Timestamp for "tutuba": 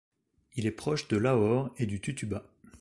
2.01-2.43